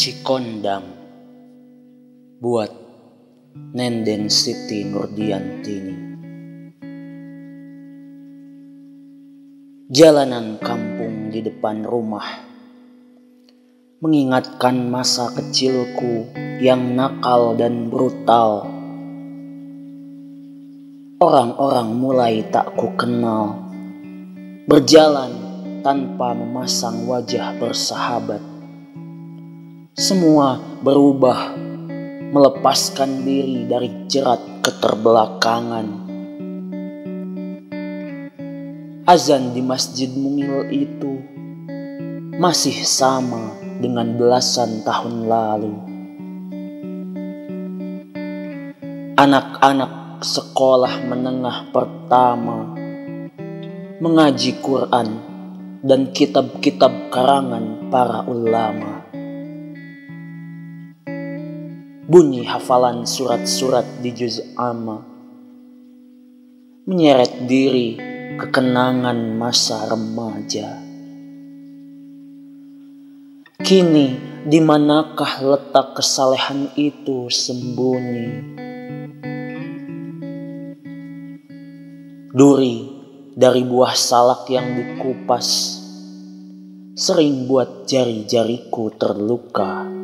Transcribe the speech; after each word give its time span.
Cikondang 0.00 0.96
buat 2.40 2.72
Nenden 3.76 4.32
Siti 4.32 4.80
Nurdiantini 4.88 5.96
Jalanan 9.92 10.56
kampung 10.56 11.28
di 11.28 11.44
depan 11.44 11.84
rumah 11.84 12.24
mengingatkan 14.00 14.88
masa 14.88 15.36
kecilku 15.36 16.32
yang 16.64 16.96
nakal 16.96 17.52
dan 17.60 17.92
brutal. 17.92 18.72
Orang-orang 21.20 21.88
mulai 21.92 22.40
tak 22.48 22.72
ku 22.72 22.88
kenal, 22.96 23.68
berjalan 24.64 25.36
tanpa 25.84 26.32
memasang 26.32 27.04
wajah 27.04 27.52
bersahabat. 27.60 28.49
Semua 29.98 30.54
berubah, 30.86 31.50
melepaskan 32.30 33.26
diri 33.26 33.66
dari 33.66 34.06
jerat 34.06 34.38
keterbelakangan. 34.62 35.86
Azan 39.02 39.50
di 39.50 39.58
Masjid 39.58 40.06
Mungil 40.14 40.70
itu 40.70 41.18
masih 42.38 42.86
sama 42.86 43.58
dengan 43.82 44.14
belasan 44.14 44.86
tahun 44.86 45.26
lalu. 45.26 45.74
Anak-anak 49.18 50.22
sekolah 50.22 51.02
menengah 51.02 51.66
pertama 51.74 52.78
mengaji 53.98 54.54
Quran 54.62 55.18
dan 55.82 56.14
kitab-kitab 56.14 57.10
karangan 57.10 57.90
para 57.90 58.22
ulama. 58.30 59.09
Bunyi 62.10 62.42
hafalan 62.42 63.06
surat-surat 63.06 63.86
di 64.02 64.10
juz 64.10 64.42
amma 64.58 64.98
menyeret 66.90 67.46
diri 67.46 67.94
ke 68.34 68.50
kenangan 68.50 69.38
masa 69.38 69.86
remaja. 69.86 70.74
Kini, 73.62 74.18
di 74.42 74.58
manakah 74.58 75.38
letak 75.38 76.02
kesalehan 76.02 76.74
itu 76.74 77.30
sembunyi? 77.30 78.58
Duri 82.34 82.76
dari 83.38 83.62
buah 83.62 83.94
salak 83.94 84.50
yang 84.50 84.66
dikupas 84.74 85.78
sering 86.98 87.46
buat 87.46 87.86
jari-jariku 87.86 88.98
terluka. 88.98 90.00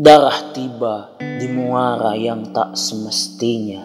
Darah 0.00 0.56
tiba 0.56 1.12
di 1.20 1.44
muara 1.52 2.16
yang 2.16 2.56
tak 2.56 2.72
semestinya, 2.72 3.84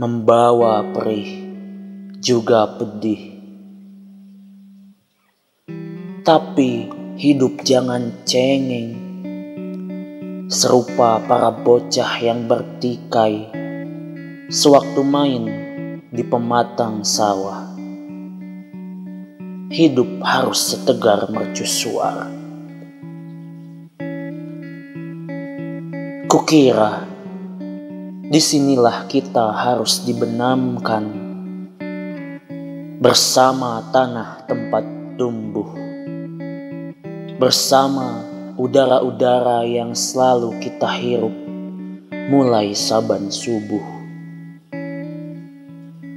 membawa 0.00 0.88
perih 0.88 1.52
juga 2.16 2.64
pedih. 2.64 3.36
Tapi 6.24 6.88
hidup 7.20 7.60
jangan 7.60 8.24
cengeng, 8.24 8.96
serupa 10.48 11.20
para 11.20 11.52
bocah 11.52 12.16
yang 12.24 12.48
bertikai 12.48 13.52
sewaktu 14.48 15.04
main 15.04 15.44
di 16.08 16.24
pematang 16.24 17.04
sawah. 17.04 17.68
Hidup 19.68 20.24
harus 20.24 20.72
setegar 20.72 21.28
mercusuar. 21.28 22.41
Kukira 26.30 27.02
di 28.30 28.38
sinilah 28.38 29.10
kita 29.10 29.50
harus 29.50 30.06
dibenamkan 30.06 31.02
bersama 33.02 33.82
tanah 33.90 34.46
tempat 34.46 34.86
tumbuh, 35.18 35.66
bersama 37.42 38.22
udara-udara 38.54 39.66
yang 39.66 39.98
selalu 39.98 40.62
kita 40.62 40.86
hirup 40.94 41.34
mulai 42.30 42.70
saban 42.70 43.26
subuh, 43.26 43.82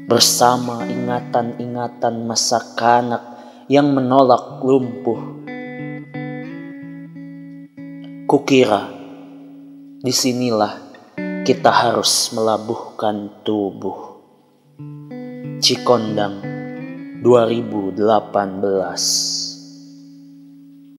bersama 0.05 0.85
ingatan-ingatan 0.85 2.29
masa 2.29 2.61
kanak 2.77 3.25
yang 3.65 3.89
menolak 3.89 4.61
lumpuh. 4.61 5.33
Kukira 8.29 8.94
di 10.03 10.11
sinilah 10.11 10.91
kita 11.47 11.71
harus 11.71 12.35
melabuhkan 12.35 13.29
tubuh. 13.45 14.19
Cikondang 15.61 16.41
2018 17.23 19.54